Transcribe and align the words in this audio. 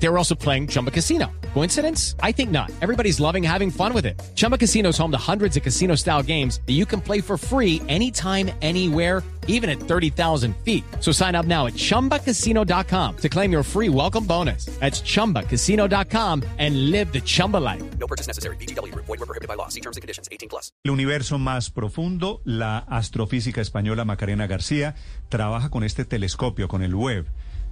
They 0.00 0.08
were 0.08 0.18
also 0.18 0.34
playing 0.34 0.68
Chumba 0.68 0.90
Casino. 0.90 1.30
Coincidence? 1.54 2.14
I 2.22 2.32
think 2.32 2.50
not. 2.50 2.70
Everybody's 2.80 3.18
loving 3.20 3.42
having 3.42 3.70
fun 3.70 3.92
with 3.92 4.06
it. 4.06 4.20
Chumba 4.34 4.56
Casino 4.56 4.90
is 4.90 4.98
home 4.98 5.10
to 5.10 5.18
hundreds 5.18 5.56
of 5.56 5.62
casino 5.62 5.96
style 5.96 6.22
games 6.22 6.60
that 6.66 6.74
you 6.74 6.86
can 6.86 7.00
play 7.00 7.20
for 7.20 7.36
free 7.36 7.82
anytime, 7.88 8.50
anywhere, 8.62 9.24
even 9.48 9.68
at 9.68 9.80
30,000 9.80 10.54
feet. 10.58 10.84
So 11.00 11.10
sign 11.10 11.34
up 11.34 11.46
now 11.46 11.66
at 11.66 11.72
chumbacasino.com 11.74 13.16
to 13.16 13.28
claim 13.28 13.50
your 13.50 13.64
free 13.64 13.88
welcome 13.88 14.24
bonus. 14.24 14.66
That's 14.78 15.00
chumbacasino.com 15.02 16.44
and 16.58 16.90
live 16.90 17.12
the 17.12 17.20
Chumba 17.20 17.56
life. 17.56 17.82
No 17.98 18.06
purchase 18.06 18.28
necessary. 18.28 18.56
BGW. 18.56 18.94
Void 18.94 19.08
were 19.08 19.26
prohibited 19.26 19.48
by 19.48 19.54
law. 19.54 19.68
See 19.68 19.80
terms 19.80 19.96
and 19.96 20.02
conditions. 20.02 20.28
18 20.30 20.48
plus. 20.48 20.70
El 20.84 20.92
universo 20.92 21.38
más 21.38 21.70
profundo, 21.70 22.40
la 22.44 22.78
astrofísica 22.78 23.60
española 23.60 24.04
Macarena 24.04 24.46
García 24.46 24.94
trabaja 25.28 25.70
con 25.70 25.82
este 25.82 26.04
telescopio, 26.04 26.68
con 26.68 26.82
el 26.82 26.94
Webb. 26.94 27.26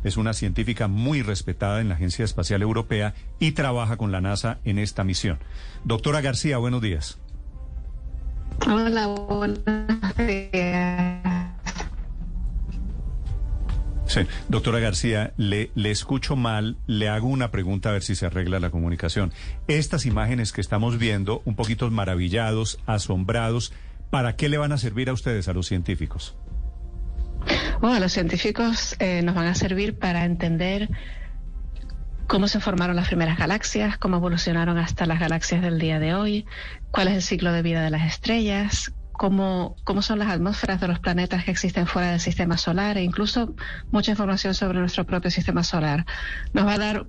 Es 0.05 0.17
una 0.17 0.33
científica 0.33 0.89
muy 0.89 1.23
respetada 1.23 1.81
en 1.81 1.89
la 1.89 1.95
Agencia 1.95 2.25
Espacial 2.25 2.63
Europea 2.63 3.15
y 3.39 3.53
trabaja 3.53 3.97
con 3.97 4.13
la 4.13 4.21
NASA 4.21 4.59
en 4.65 4.79
esta 4.79 5.05
misión. 5.05 5.39
Doctora 5.85 6.21
García, 6.21 6.59
buenos 6.59 6.83
días. 6.83 7.19
Hola, 8.67 9.07
buenos 9.07 9.59
días. 10.17 11.47
Sí, 14.07 14.21
doctora 14.49 14.79
García, 14.79 15.35
le, 15.37 15.71
le 15.75 15.91
escucho 15.91 16.37
mal, 16.37 16.77
le 16.87 17.09
hago 17.09 17.27
una 17.27 17.51
pregunta 17.51 17.89
a 17.89 17.93
ver 17.93 18.03
si 18.03 18.15
se 18.15 18.25
arregla 18.25 18.61
la 18.61 18.71
comunicación. 18.71 19.33
Estas 19.67 20.07
imágenes 20.07 20.53
que 20.53 20.61
estamos 20.61 20.97
viendo, 20.99 21.43
un 21.45 21.57
poquito 21.57 21.91
maravillados, 21.91 22.79
asombrados, 22.87 23.73
¿para 24.11 24.37
qué 24.37 24.49
le 24.49 24.59
van 24.59 24.71
a 24.71 24.79
servir 24.79 25.11
a 25.11 25.13
ustedes, 25.13 25.49
a 25.49 25.53
los 25.53 25.67
científicos? 25.67 26.37
Bueno, 27.81 28.01
los 28.01 28.13
científicos 28.13 28.97
eh, 28.99 29.23
nos 29.23 29.35
van 29.35 29.47
a 29.47 29.55
servir 29.55 29.99
para 29.99 30.25
entender 30.25 30.89
cómo 32.27 32.49
se 32.49 32.61
formaron 32.61 32.97
las 32.97 33.09
primeras 33.09 33.39
galaxias, 33.39 33.99
cómo 33.99 34.17
evolucionaron 34.17 34.79
hasta 34.79 35.07
las 35.07 35.21
galaxias 35.21 35.63
del 35.63 35.79
día 35.79 35.99
de 35.99 36.15
hoy, 36.15 36.47
cuál 36.91 37.09
es 37.09 37.15
el 37.15 37.23
ciclo 37.23 37.53
de 37.53 37.63
vida 37.63 37.83
de 37.83 37.91
las 37.91 38.07
estrellas, 38.07 38.93
cómo, 39.13 39.77
cómo 39.85 40.03
son 40.03 40.19
las 40.19 40.29
atmósferas 40.29 40.81
de 40.81 40.89
los 40.89 40.99
planetas 40.99 41.45
que 41.45 41.51
existen 41.51 41.87
fuera 41.87 42.11
del 42.11 42.21
sistema 42.21 42.57
solar 42.57 42.99
e 42.99 43.03
incluso 43.03 43.55
mucha 43.91 44.11
información 44.11 44.55
sobre 44.55 44.79
nuestro 44.79 45.05
propio 45.05 45.31
sistema 45.31 45.63
solar. 45.63 46.05
Nos 46.53 46.67
va 46.67 46.75
a 46.75 46.79
dar 46.79 47.07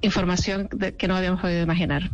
información 0.00 0.68
que 0.68 1.08
no 1.08 1.16
habíamos 1.16 1.40
podido 1.40 1.62
imaginar. 1.62 2.10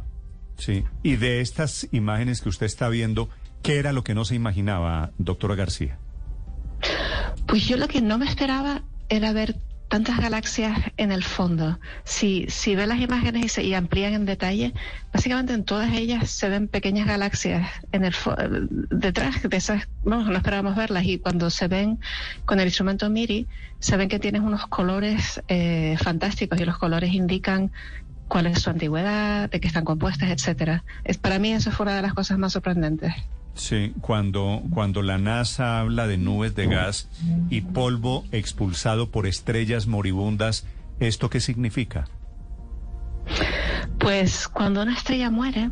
Sí, 0.56 0.84
y 1.02 1.16
de 1.16 1.40
estas 1.40 1.88
imágenes 1.92 2.40
que 2.40 2.48
usted 2.48 2.66
está 2.66 2.88
viendo, 2.88 3.28
¿qué 3.62 3.78
era 3.78 3.92
lo 3.92 4.04
que 4.04 4.14
no 4.14 4.24
se 4.24 4.34
imaginaba, 4.34 5.10
doctora 5.18 5.54
García? 5.54 5.98
Pues 7.52 7.68
yo 7.68 7.76
lo 7.76 7.86
que 7.86 8.00
no 8.00 8.16
me 8.16 8.24
esperaba 8.24 8.80
era 9.10 9.34
ver 9.34 9.56
tantas 9.88 10.18
galaxias 10.18 10.74
en 10.96 11.12
el 11.12 11.22
fondo. 11.22 11.78
Si, 12.02 12.46
si 12.48 12.74
ve 12.74 12.86
las 12.86 12.98
imágenes 12.98 13.44
y, 13.44 13.48
se, 13.50 13.62
y 13.62 13.74
amplían 13.74 14.14
en 14.14 14.24
detalle, 14.24 14.72
básicamente 15.12 15.52
en 15.52 15.62
todas 15.62 15.92
ellas 15.92 16.30
se 16.30 16.48
ven 16.48 16.66
pequeñas 16.66 17.06
galaxias 17.06 17.68
en 17.92 18.06
el 18.06 18.14
detrás 18.88 19.42
de 19.42 19.54
esas, 19.54 19.86
bueno, 20.02 20.24
no 20.24 20.34
esperábamos 20.34 20.76
verlas 20.76 21.04
y 21.04 21.18
cuando 21.18 21.50
se 21.50 21.68
ven 21.68 21.98
con 22.46 22.58
el 22.58 22.68
instrumento 22.68 23.10
MIRI, 23.10 23.46
se 23.80 23.98
ven 23.98 24.08
que 24.08 24.18
tienen 24.18 24.44
unos 24.44 24.66
colores 24.68 25.42
eh, 25.48 25.98
fantásticos 26.02 26.58
y 26.58 26.64
los 26.64 26.78
colores 26.78 27.12
indican 27.12 27.70
cuál 28.28 28.46
es 28.46 28.62
su 28.62 28.70
antigüedad, 28.70 29.50
de 29.50 29.60
qué 29.60 29.68
están 29.68 29.84
compuestas, 29.84 30.30
etcétera. 30.30 30.84
Es, 31.04 31.18
para 31.18 31.38
mí 31.38 31.52
eso 31.52 31.70
fue 31.70 31.84
una 31.84 31.96
de 31.96 32.00
las 32.00 32.14
cosas 32.14 32.38
más 32.38 32.54
sorprendentes. 32.54 33.12
Sí, 33.54 33.92
cuando, 34.00 34.62
cuando 34.70 35.02
la 35.02 35.18
NASA 35.18 35.80
habla 35.80 36.06
de 36.06 36.16
nubes 36.16 36.54
de 36.54 36.66
gas 36.66 37.08
y 37.50 37.60
polvo 37.60 38.24
expulsado 38.32 39.10
por 39.10 39.26
estrellas 39.26 39.86
moribundas, 39.86 40.66
¿esto 41.00 41.28
qué 41.28 41.40
significa? 41.40 42.08
Pues 43.98 44.48
cuando 44.48 44.82
una 44.82 44.94
estrella 44.94 45.30
muere, 45.30 45.68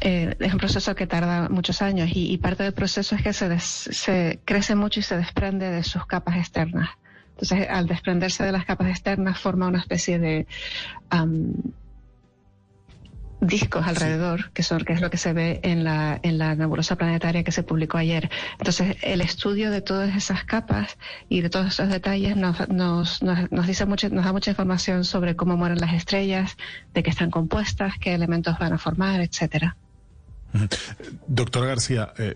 eh, 0.00 0.36
es 0.38 0.52
un 0.52 0.58
proceso 0.58 0.94
que 0.94 1.06
tarda 1.06 1.48
muchos 1.48 1.82
años 1.82 2.10
y, 2.12 2.36
parte 2.38 2.62
del 2.62 2.72
proceso 2.72 3.16
es 3.16 3.22
que 3.22 3.32
se, 3.32 3.48
des, 3.48 3.62
se, 3.64 4.38
crece 4.44 4.74
mucho 4.74 5.00
y 5.00 5.02
se 5.02 5.16
desprende 5.16 5.70
de 5.70 5.82
sus 5.82 6.06
capas 6.06 6.36
externas. 6.36 6.90
Entonces, 7.30 7.68
al 7.70 7.86
desprenderse 7.86 8.44
de 8.44 8.52
las 8.52 8.64
capas 8.64 8.88
externas, 8.88 9.40
forma 9.40 9.66
una 9.66 9.78
especie 9.78 10.18
de 10.18 10.46
discos 13.40 13.86
alrededor, 13.86 14.42
sí. 14.42 14.48
que 14.54 14.62
son 14.62 14.84
que 14.84 14.92
es 14.92 15.00
lo 15.00 15.10
que 15.10 15.16
se 15.16 15.32
ve 15.32 15.60
en 15.62 15.84
la, 15.84 16.18
en 16.22 16.38
la 16.38 16.54
nebulosa 16.54 16.96
planetaria 16.96 17.44
que 17.44 17.52
se 17.52 17.62
publicó 17.62 17.98
ayer. 17.98 18.30
Entonces, 18.58 18.96
el 19.02 19.20
estudio 19.20 19.70
de 19.70 19.80
todas 19.80 20.14
esas 20.16 20.44
capas 20.44 20.98
y 21.28 21.40
de 21.40 21.50
todos 21.50 21.66
esos 21.66 21.88
detalles 21.88 22.36
nos, 22.36 22.68
nos, 22.68 23.22
nos, 23.22 23.50
nos 23.50 23.66
dice 23.66 23.86
mucho, 23.86 24.08
nos 24.10 24.24
da 24.24 24.32
mucha 24.32 24.50
información 24.50 25.04
sobre 25.04 25.36
cómo 25.36 25.56
mueren 25.56 25.78
las 25.78 25.94
estrellas, 25.94 26.56
de 26.94 27.02
qué 27.02 27.10
están 27.10 27.30
compuestas, 27.30 27.94
qué 28.00 28.14
elementos 28.14 28.58
van 28.58 28.72
a 28.72 28.78
formar, 28.78 29.20
etcétera. 29.20 29.76
Doctor 31.26 31.66
García, 31.66 32.12
eh, 32.18 32.34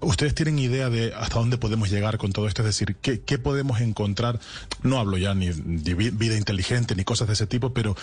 ¿Ustedes 0.00 0.34
tienen 0.34 0.58
idea 0.58 0.88
de 0.88 1.12
hasta 1.14 1.38
dónde 1.38 1.58
podemos 1.58 1.90
llegar 1.90 2.16
con 2.16 2.32
todo 2.32 2.48
esto? 2.48 2.62
Es 2.62 2.66
decir, 2.66 2.96
¿qué, 2.96 3.20
qué 3.20 3.38
podemos 3.38 3.80
encontrar? 3.80 4.40
No 4.82 4.98
hablo 4.98 5.18
ya 5.18 5.34
ni 5.34 5.48
de 5.48 5.94
vida 5.94 6.36
inteligente 6.36 6.94
ni 6.94 7.04
cosas 7.04 7.28
de 7.28 7.34
ese 7.34 7.46
tipo, 7.46 7.74
pero 7.74 7.96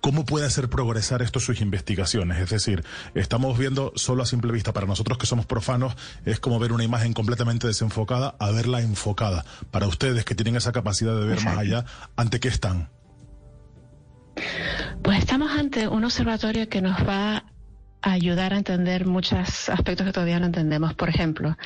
¿cómo 0.00 0.24
puede 0.24 0.46
hacer 0.46 0.70
progresar 0.70 1.20
esto 1.20 1.40
sus 1.40 1.60
investigaciones? 1.60 2.38
Es 2.38 2.50
decir, 2.50 2.84
estamos 3.14 3.58
viendo 3.58 3.92
solo 3.96 4.22
a 4.22 4.26
simple 4.26 4.50
vista, 4.50 4.72
para 4.72 4.86
nosotros 4.86 5.18
que 5.18 5.26
somos 5.26 5.44
profanos, 5.44 5.94
es 6.24 6.40
como 6.40 6.58
ver 6.58 6.72
una 6.72 6.84
imagen 6.84 7.12
completamente 7.12 7.66
desenfocada 7.66 8.34
a 8.38 8.50
verla 8.50 8.80
enfocada. 8.80 9.44
Para 9.70 9.86
ustedes 9.86 10.24
que 10.24 10.34
tienen 10.34 10.56
esa 10.56 10.72
capacidad 10.72 11.14
de 11.14 11.26
ver 11.26 11.38
Exacto. 11.38 11.50
más 11.50 11.58
allá, 11.58 11.84
¿ante 12.16 12.40
qué 12.40 12.48
están? 12.48 12.88
Pues 15.02 15.18
estamos 15.18 15.50
ante 15.50 15.88
un 15.88 16.04
observatorio 16.04 16.68
que 16.68 16.80
nos 16.80 16.96
va 17.06 17.44
ayudar 18.02 18.52
a 18.52 18.58
entender 18.58 19.06
muchos 19.06 19.68
aspectos 19.68 20.04
que 20.04 20.12
todavía 20.12 20.40
no 20.40 20.46
entendemos. 20.46 20.94
Por 20.94 21.08
ejemplo, 21.08 21.56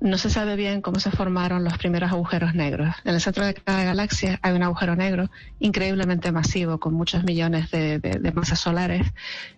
no 0.00 0.16
se 0.16 0.30
sabe 0.30 0.56
bien 0.56 0.80
cómo 0.80 0.98
se 0.98 1.10
formaron 1.10 1.64
los 1.64 1.76
primeros 1.76 2.10
agujeros 2.10 2.54
negros. 2.54 2.94
En 3.04 3.14
el 3.14 3.20
centro 3.20 3.44
de 3.44 3.54
cada 3.54 3.84
galaxia 3.84 4.38
hay 4.42 4.54
un 4.54 4.62
agujero 4.62 4.96
negro 4.96 5.30
increíblemente 5.60 6.32
masivo, 6.32 6.80
con 6.80 6.94
muchos 6.94 7.24
millones 7.24 7.70
de, 7.70 8.32
masas 8.34 8.58
solares. 8.58 9.06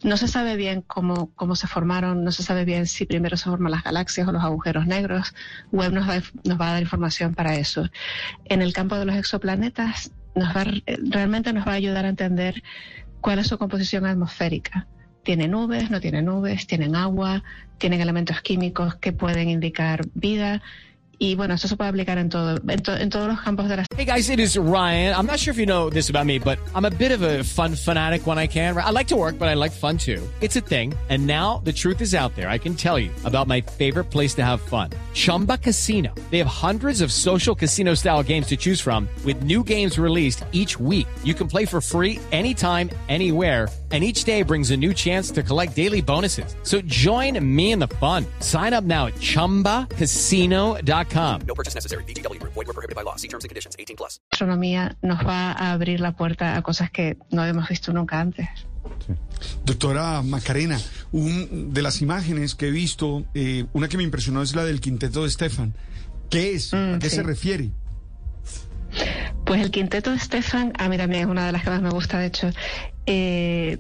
No 0.03 0.17
se 0.17 0.27
sabe 0.27 0.57
bien 0.57 0.83
cómo, 0.83 1.31
cómo 1.37 1.55
se 1.55 1.69
formaron, 1.69 2.25
no 2.25 2.33
se 2.33 2.43
sabe 2.43 2.65
bien 2.65 2.87
si 2.87 3.07
primero 3.07 3.37
se 3.37 3.45
forman 3.45 3.71
las 3.71 3.85
galaxias 3.85 4.27
o 4.27 4.33
los 4.33 4.43
agujeros 4.43 4.87
negros. 4.87 5.35
Webb 5.71 5.93
nos 5.93 6.09
va, 6.09 6.21
nos 6.45 6.61
va 6.61 6.69
a 6.69 6.73
dar 6.73 6.83
información 6.83 7.35
para 7.35 7.55
eso. 7.55 7.89
En 8.47 8.61
el 8.61 8.73
campo 8.73 8.97
de 8.97 9.05
los 9.05 9.17
exoplanetas, 9.17 10.11
nos 10.35 10.55
va, 10.55 10.65
realmente 11.11 11.53
nos 11.53 11.67
va 11.67 11.73
a 11.73 11.77
ayudar 11.77 12.07
a 12.07 12.09
entender 12.09 12.63
cuál 13.21 13.39
es 13.39 13.47
su 13.47 13.57
composición 13.57 14.05
atmosférica 14.05 14.89
tiene 15.25 15.49
nubes, 15.49 15.91
no 15.91 16.01
tiene 16.01 16.23
nubes, 16.23 16.67
tienen 16.67 16.95
agua, 16.95 17.43
tienen 17.79 18.01
elementos 18.01 18.41
químicos 18.43 18.95
que 18.97 19.13
pueden 19.13 19.49
indicar 19.49 20.07
vida. 20.15 20.63
Y 21.19 21.37
bueno, 21.37 21.55
esto 21.55 21.69
se 21.69 21.77
puede 21.77 21.91
aplicar 21.91 22.19
en 22.19 22.29
todo, 22.29 22.59
en, 22.69 22.83
to, 22.83 22.97
en 22.97 23.09
todos 23.09 23.29
los 23.29 23.41
campos 23.41 23.69
de 23.69 23.77
la. 23.77 23.85
Hey 23.97 24.05
guys, 24.05 24.29
it 24.29 24.41
is 24.41 24.57
Ryan. 24.59 25.15
I'm 25.15 25.27
not 25.27 25.39
sure 25.39 25.53
if 25.53 25.59
you 25.59 25.65
know 25.65 25.89
this 25.89 26.11
about 26.11 26.27
me, 26.27 26.39
but 26.39 26.59
I'm 26.75 26.85
a 26.85 26.91
bit 26.91 27.13
of 27.13 27.23
a 27.23 27.45
fun 27.45 27.77
fanatic 27.77 28.27
when 28.27 28.37
I 28.37 28.49
can. 28.49 28.77
I 28.77 28.91
like 28.91 29.07
to 29.09 29.17
work, 29.17 29.39
but 29.39 29.49
I 29.49 29.55
like 29.55 29.73
fun 29.73 29.97
too. 29.97 30.21
It's 30.41 30.57
a 30.57 30.61
thing. 30.61 30.93
And 31.09 31.27
now 31.27 31.61
the 31.65 31.73
truth 31.73 32.01
is 32.01 32.15
out 32.15 32.35
there. 32.35 32.49
I 32.49 32.59
can 32.59 32.75
tell 32.75 32.99
you 32.99 33.11
about 33.25 33.47
my 33.47 33.61
favorite 33.61 34.11
place 34.11 34.35
to 34.35 34.43
have 34.43 34.61
fun. 34.61 34.91
Chumba 35.15 35.59
Casino. 35.59 36.13
They 36.31 36.39
have 36.39 36.49
hundreds 36.49 37.01
of 37.01 37.13
social 37.13 37.55
casino 37.55 37.95
style 37.95 38.23
games 38.23 38.49
to 38.49 38.57
choose 38.57 38.81
from 38.81 39.09
with 39.25 39.43
new 39.45 39.63
games 39.63 39.99
released 39.99 40.45
each 40.51 40.81
week. 40.81 41.07
You 41.23 41.35
can 41.35 41.47
play 41.47 41.65
for 41.65 41.81
free 41.81 42.19
anytime, 42.33 42.91
anywhere 43.09 43.69
and 43.95 44.03
each 44.03 44.25
day 44.25 44.43
brings 44.43 44.73
a 44.73 44.77
new 44.77 44.93
chance 44.93 45.31
to 45.31 45.41
collect 45.45 45.77
daily 45.77 46.03
bonuses. 46.03 46.57
So 46.65 46.81
join 46.81 47.39
me 47.41 47.71
in 47.71 47.79
the 47.79 47.87
fun. 48.01 48.27
Sign 48.41 48.75
up 48.75 48.83
now 48.83 49.07
at 49.07 49.15
ChumbaCasino.com. 49.21 51.41
No 51.47 51.55
purchase 51.55 51.77
necessary. 51.77 52.03
BGW. 52.05 52.43
Void 52.43 52.67
were 52.67 52.73
prohibited 52.73 52.97
by 52.97 53.03
law. 53.03 53.15
See 53.15 53.29
terms 53.29 53.45
and 53.45 53.51
conditions. 53.51 53.77
18 53.79 53.97
plus. 53.97 54.19
Astronomía 54.33 54.97
nos 55.01 55.25
va 55.25 55.53
a 55.53 55.71
abrir 55.73 56.01
la 56.01 56.17
puerta 56.17 56.57
a 56.57 56.63
cosas 56.63 56.91
que 56.91 57.17
no 57.31 57.43
habíamos 57.43 57.69
visto 57.69 57.93
nunca 57.93 58.21
antes. 58.21 58.49
Sí. 59.07 59.15
Doctora 59.65 60.23
Macarena, 60.23 60.81
un, 61.13 61.73
de 61.73 61.83
las 61.83 62.03
imágenes 62.03 62.57
que 62.57 62.67
he 62.69 62.73
visto, 62.73 63.25
eh, 63.35 63.67
una 63.75 63.87
que 63.89 63.97
me 63.97 64.03
impresionó 64.03 64.43
es 64.43 64.57
la 64.57 64.65
del 64.65 64.81
quinteto 64.81 65.23
de 65.23 65.31
Stefan. 65.31 65.73
¿Qué 66.31 66.55
es? 66.55 66.73
Mm, 66.73 66.95
¿A 66.95 66.99
qué 66.99 67.11
sí. 67.11 67.17
se 67.17 67.23
refiere? 67.23 67.71
Pues 69.55 69.63
el 69.63 69.71
quinteto 69.71 70.11
de 70.11 70.19
Stefan, 70.19 70.73
a 70.79 70.89
mí 70.89 70.97
es 70.97 71.27
una 71.27 71.47
de 71.47 71.53
las 71.53 71.63
que 71.63 71.71
más 71.71 71.81
me 71.81 71.91
gusta, 71.91 72.19
de 72.19 72.27
hecho. 72.27 72.51
Eh, 73.07 73.79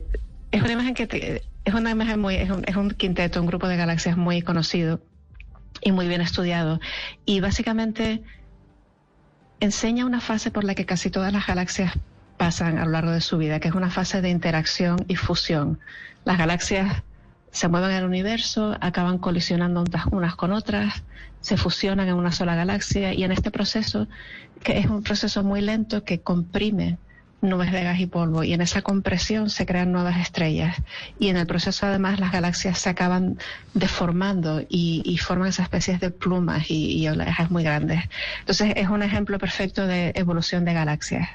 es 0.53 0.62
una 0.62 0.71
imagen 0.71 0.94
que 0.94 1.09
te, 1.09 1.43
es 1.65 1.75
una 1.75 1.91
imagen 1.91 2.21
muy, 2.21 2.37
es 2.37 2.49
un, 2.49 2.62
es 2.69 2.76
un, 2.76 2.93
quinteto, 2.93 3.41
un 3.41 3.49
grupo 3.49 3.67
de 3.67 3.76
galaxias 3.76 4.17
muy 4.17 4.41
conocido 4.41 5.00
y 5.81 5.91
muy 5.91 6.06
bien 6.06 6.21
estudiado. 6.21 6.79
Y 7.25 7.41
básicamente 7.41 8.23
enseña 9.59 10.06
una 10.06 10.21
fase 10.21 10.53
por 10.53 10.62
la 10.62 10.76
que 10.76 10.87
casi 10.87 11.11
todas 11.11 11.32
las 11.32 11.44
galaxias 11.44 11.93
pasan 12.37 12.79
a 12.79 12.85
lo 12.85 12.93
largo 12.93 13.11
de 13.11 13.21
su 13.21 13.37
vida, 13.37 13.59
que 13.59 13.67
es 13.67 13.75
una 13.75 13.91
fase 13.91 14.23
de 14.23 14.31
interacción 14.31 15.05
y 15.09 15.17
fusión. 15.17 15.81
Las 16.25 16.38
galaxias 16.38 17.03
se 17.54 17.68
mueven 17.68 17.92
en 17.92 17.98
el 17.98 18.04
universo, 18.04 18.76
acaban 18.80 19.18
colisionando 19.18 19.84
unas 20.10 20.34
con 20.34 20.52
otras, 20.52 21.04
se 21.40 21.56
fusionan 21.56 22.08
en 22.08 22.16
una 22.16 22.32
sola 22.32 22.56
galaxia 22.56 23.14
y 23.14 23.22
en 23.22 23.30
este 23.30 23.52
proceso, 23.52 24.08
que 24.64 24.78
es 24.78 24.86
un 24.86 25.04
proceso 25.04 25.44
muy 25.44 25.60
lento 25.60 26.02
que 26.02 26.20
comprime 26.20 26.98
nubes 27.42 27.70
de 27.70 27.84
gas 27.84 28.00
y 28.00 28.06
polvo 28.06 28.42
y 28.42 28.54
en 28.54 28.60
esa 28.60 28.82
compresión 28.82 29.50
se 29.50 29.66
crean 29.66 29.92
nuevas 29.92 30.16
estrellas 30.18 30.76
y 31.20 31.28
en 31.28 31.36
el 31.36 31.46
proceso 31.46 31.86
además 31.86 32.18
las 32.18 32.32
galaxias 32.32 32.78
se 32.78 32.88
acaban 32.88 33.38
deformando 33.72 34.64
y, 34.68 35.16
forman 35.18 35.48
esas 35.48 35.64
especies 35.64 36.00
de 36.00 36.10
plumas 36.10 36.68
y, 36.70 37.06
y 37.06 37.08
muy 37.50 37.62
grandes. 37.62 38.00
Entonces 38.40 38.72
es 38.74 38.88
un 38.88 39.04
ejemplo 39.04 39.38
perfecto 39.38 39.86
de 39.86 40.12
evolución 40.16 40.64
de 40.64 40.74
galaxias. 40.74 41.28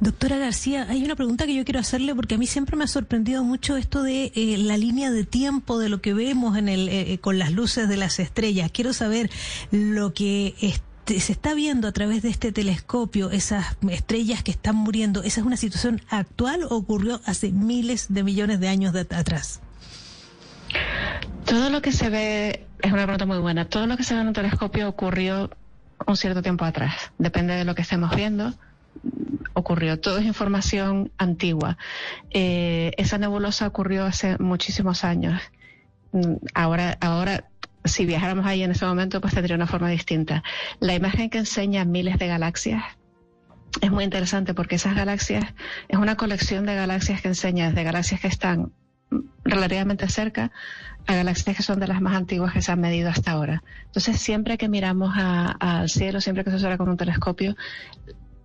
Doctora 0.00 0.38
García, 0.38 0.86
hay 0.88 1.04
una 1.04 1.16
pregunta 1.16 1.46
que 1.46 1.54
yo 1.54 1.64
quiero 1.64 1.80
hacerle 1.80 2.14
porque 2.14 2.36
a 2.36 2.38
mí 2.38 2.46
siempre 2.46 2.76
me 2.76 2.84
ha 2.84 2.88
sorprendido 2.88 3.44
mucho 3.44 3.76
esto 3.76 4.02
de 4.02 4.32
eh, 4.34 4.56
la 4.58 4.76
línea 4.76 5.10
de 5.10 5.24
tiempo 5.24 5.78
de 5.78 5.88
lo 5.88 6.00
que 6.00 6.14
vemos 6.14 6.56
en 6.56 6.68
el 6.68 6.88
eh, 6.88 7.18
con 7.20 7.38
las 7.38 7.52
luces 7.52 7.88
de 7.88 7.96
las 7.96 8.18
estrellas. 8.18 8.70
Quiero 8.72 8.92
saber 8.92 9.30
lo 9.70 10.14
que 10.14 10.54
este, 10.60 11.20
se 11.20 11.32
está 11.32 11.54
viendo 11.54 11.88
a 11.88 11.92
través 11.92 12.22
de 12.22 12.30
este 12.30 12.52
telescopio, 12.52 13.30
esas 13.30 13.76
estrellas 13.88 14.42
que 14.42 14.50
están 14.50 14.76
muriendo. 14.76 15.22
¿Esa 15.22 15.40
es 15.40 15.46
una 15.46 15.56
situación 15.56 16.00
actual 16.08 16.62
o 16.64 16.76
ocurrió 16.76 17.20
hace 17.24 17.52
miles 17.52 18.06
de 18.08 18.22
millones 18.22 18.60
de 18.60 18.68
años 18.68 18.92
de 18.92 19.00
atrás? 19.00 19.60
Todo 21.44 21.70
lo 21.70 21.82
que 21.82 21.92
se 21.92 22.10
ve 22.10 22.66
es 22.80 22.92
una 22.92 23.02
pregunta 23.04 23.26
muy 23.26 23.38
buena. 23.38 23.64
Todo 23.64 23.86
lo 23.86 23.96
que 23.96 24.04
se 24.04 24.14
ve 24.14 24.20
en 24.20 24.28
un 24.28 24.34
telescopio 24.34 24.88
ocurrió 24.88 25.50
un 26.06 26.16
cierto 26.16 26.42
tiempo 26.42 26.64
atrás. 26.64 27.12
Depende 27.18 27.54
de 27.54 27.64
lo 27.64 27.74
que 27.74 27.82
estemos 27.82 28.14
viendo 28.14 28.54
ocurrió. 29.60 30.00
Todo 30.00 30.18
es 30.18 30.26
información 30.26 31.12
antigua. 31.18 31.78
Eh, 32.30 32.92
esa 32.96 33.18
nebulosa 33.18 33.66
ocurrió 33.66 34.04
hace 34.04 34.36
muchísimos 34.38 35.04
años. 35.04 35.40
Mm, 36.12 36.36
ahora, 36.54 36.98
ahora, 37.00 37.44
si 37.84 38.04
viajáramos 38.04 38.46
ahí 38.46 38.62
en 38.62 38.72
ese 38.72 38.84
momento, 38.84 39.20
pues 39.20 39.34
tendría 39.34 39.56
una 39.56 39.66
forma 39.66 39.88
distinta. 39.88 40.42
La 40.80 40.94
imagen 40.94 41.30
que 41.30 41.38
enseña 41.38 41.84
miles 41.84 42.18
de 42.18 42.26
galaxias 42.26 42.82
es 43.80 43.90
muy 43.90 44.04
interesante 44.04 44.52
porque 44.54 44.74
esas 44.74 44.94
galaxias 44.94 45.44
es 45.88 45.98
una 45.98 46.16
colección 46.16 46.66
de 46.66 46.74
galaxias 46.74 47.22
que 47.22 47.28
enseña 47.28 47.68
desde 47.68 47.84
galaxias 47.84 48.20
que 48.20 48.26
están 48.26 48.72
relativamente 49.44 50.08
cerca 50.08 50.52
a 51.06 51.14
galaxias 51.14 51.56
que 51.56 51.62
son 51.62 51.80
de 51.80 51.86
las 51.86 52.00
más 52.00 52.14
antiguas 52.14 52.52
que 52.52 52.62
se 52.62 52.72
han 52.72 52.80
medido 52.80 53.08
hasta 53.08 53.32
ahora. 53.32 53.62
Entonces, 53.86 54.20
siempre 54.20 54.58
que 54.58 54.68
miramos 54.68 55.14
al 55.16 55.88
cielo, 55.88 56.20
siempre 56.20 56.44
que 56.44 56.50
se 56.50 56.56
observa 56.56 56.78
con 56.78 56.88
un 56.88 56.96
telescopio, 56.96 57.56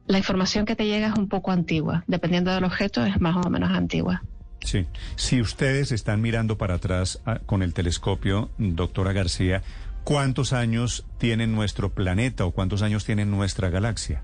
la 0.07 0.17
información 0.17 0.65
que 0.65 0.75
te 0.75 0.85
llega 0.85 1.07
es 1.07 1.17
un 1.17 1.27
poco 1.27 1.51
antigua. 1.51 2.03
Dependiendo 2.07 2.53
del 2.53 2.63
objeto, 2.63 3.05
es 3.05 3.19
más 3.19 3.45
o 3.45 3.49
menos 3.49 3.71
antigua. 3.71 4.23
Sí. 4.61 4.85
Si 5.15 5.41
ustedes 5.41 5.91
están 5.91 6.21
mirando 6.21 6.57
para 6.57 6.75
atrás 6.75 7.21
ah, 7.25 7.39
con 7.45 7.61
el 7.61 7.73
telescopio, 7.73 8.49
doctora 8.57 9.13
García, 9.13 9.61
¿cuántos 10.03 10.53
años 10.53 11.05
tiene 11.17 11.47
nuestro 11.47 11.93
planeta 11.93 12.45
o 12.45 12.51
cuántos 12.51 12.81
años 12.81 13.05
tiene 13.05 13.25
nuestra 13.25 13.69
galaxia? 13.69 14.23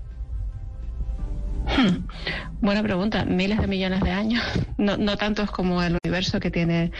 Hmm. 1.64 2.06
Buena 2.60 2.82
pregunta. 2.82 3.24
Miles 3.24 3.60
de 3.60 3.68
millones 3.68 4.00
de 4.00 4.10
años. 4.10 4.42
No, 4.78 4.96
no 4.96 5.16
tantos 5.16 5.50
como 5.50 5.82
el 5.82 5.96
universo 6.04 6.40
que 6.40 6.50
tiene 6.50 6.90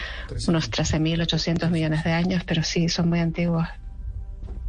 unos 0.47 0.71
13.800 0.71 1.69
millones 1.71 2.05
de 2.05 2.13
años, 2.13 2.45
pero 2.45 2.63
sí, 2.63 2.89
son 2.89 3.09
muy 3.09 3.19
antiguos. 3.19 3.67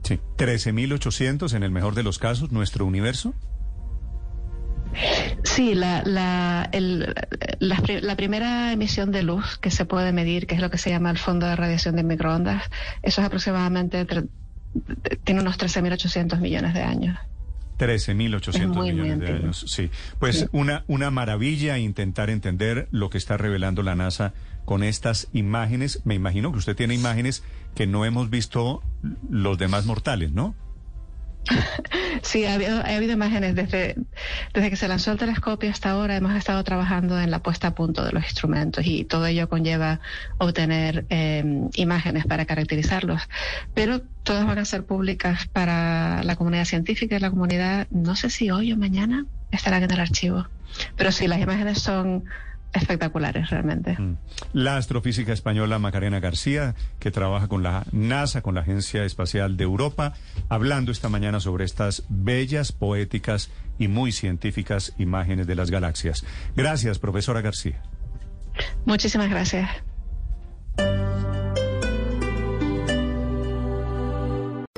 Sí, 0.04 0.20
13.800 0.38 1.56
en 1.56 1.64
el 1.64 1.72
mejor 1.72 1.94
de 1.96 2.04
los 2.04 2.18
casos, 2.18 2.52
nuestro 2.52 2.86
universo. 2.86 3.34
Sí, 5.44 5.76
la, 5.76 6.04
la, 6.06 6.70
la, 7.60 8.16
primera 8.16 8.72
emisión 8.72 9.12
de 9.12 9.24
luz 9.24 9.58
que 9.58 9.72
se 9.72 9.86
puede 9.86 10.12
medir, 10.12 10.48
que 10.48 10.56
es 10.56 10.62
lo 10.62 10.70
que 10.70 10.78
se 10.78 10.90
llama 10.90 11.10
el 11.12 11.18
fondo 11.18 11.46
de 11.46 11.56
radiación 11.56 11.96
de 11.96 12.04
microondas, 12.04 12.64
eso 13.02 13.22
es 13.22 13.28
aproximadamente, 13.28 14.06
tiene 15.24 15.42
unos 15.42 15.58
13.800 15.58 16.40
millones 16.40 16.74
de 16.74 16.82
años. 16.82 17.18
13.800 17.80 18.82
millones 18.82 19.20
de 19.20 19.28
años, 19.28 19.66
sí. 19.68 19.90
Pues 20.20 20.48
Una, 20.52 20.84
una 20.88 21.12
maravilla 21.12 21.78
intentar 21.78 22.30
entender 22.30 22.88
lo 22.92 23.10
que 23.10 23.18
está 23.18 23.38
revelando 23.38 23.84
la 23.84 23.96
NASA 23.96 24.34
con 24.66 24.84
estas 24.84 25.28
imágenes. 25.34 26.02
Me 26.06 26.16
imagino 26.16 26.52
que 26.52 26.60
usted 26.60 26.76
tiene 26.76 26.94
imágenes 26.94 27.44
que 27.76 27.88
no 27.88 28.06
hemos 28.06 28.30
visto 28.30 28.82
los 29.30 29.58
demás 29.58 29.86
mortales, 29.86 30.32
¿no? 30.32 30.56
Sí, 32.22 32.46
ha 32.46 32.54
habido, 32.54 33.14
imágenes 33.14 33.56
desde, 33.56 33.96
desde 34.54 34.70
que 34.70 34.76
se 34.76 34.88
lanzó 34.88 35.12
el 35.12 35.18
telescopio 35.18 35.70
hasta 35.70 35.92
ahora. 35.92 36.16
Hemos 36.16 36.36
estado 36.36 36.64
trabajando 36.64 37.20
en 37.20 37.32
la 37.32 37.40
puesta 37.40 37.68
a 37.68 37.76
punto 37.76 38.04
de 38.04 38.12
los 38.12 38.24
instrumentos 38.24 38.86
y 38.86 39.04
todo 39.04 39.26
ello 39.26 39.50
conlleva 39.50 40.00
obtener 40.38 41.06
em, 41.10 41.70
imágenes 41.76 42.26
para 42.26 42.46
caracterizarlos. 42.46 43.22
Pero 43.74 44.02
todas 44.24 44.46
van 44.46 44.60
a 44.60 44.66
ser 44.66 44.86
públicas 44.86 45.48
para 45.48 46.24
la 46.24 46.36
comunidad 46.36 46.66
científica 46.66 47.18
y 47.18 47.20
la 47.20 47.30
comunidad, 47.30 47.88
no 47.92 48.16
sé 48.16 48.30
si 48.30 48.50
hoy 48.50 48.72
o 48.72 48.78
mañana 48.78 49.26
estarán 49.52 49.84
en 49.84 49.92
el 49.92 50.00
archivo. 50.00 50.48
Pero 50.96 51.12
sí, 51.12 51.28
las 51.28 51.40
imágenes 51.40 51.80
son 51.80 52.24
espectaculares 52.74 53.50
realmente. 53.50 53.96
Mm. 53.98 54.18
La 54.54 54.78
astrofísica 54.78 55.34
española 55.34 55.80
Macarena 55.80 56.20
García, 56.20 56.76
que 57.00 57.12
trabaja 57.12 57.48
con 57.48 57.64
la 57.64 57.86
NASA, 57.92 58.42
con 58.42 58.56
la 58.56 58.62
Agencia 58.62 59.04
Espacial 59.06 59.58
de 59.58 59.64
Europa, 59.64 60.14
hablando 60.50 60.92
esta 60.92 61.10
mañana 61.10 61.40
sobre 61.40 61.66
estas 61.66 62.04
bellas, 62.10 62.72
poéticas 62.72 63.52
y 63.78 63.88
muy 63.88 64.12
científicas 64.12 64.94
imágenes 64.98 65.48
de 65.48 65.56
las 65.56 65.72
galaxias. 65.72 66.26
Gracias, 66.56 67.00
profesora 67.00 67.42
García. 67.42 67.82
Muchísimas 68.86 69.30
gracias. 69.30 69.70